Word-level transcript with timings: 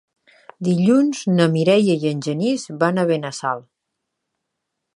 Dilluns 0.67 1.19
na 1.33 1.45
Mireia 1.55 1.97
i 2.05 2.09
en 2.13 2.23
Genís 2.29 2.65
van 2.85 2.99
a 3.03 3.07
Benassal. 3.13 3.65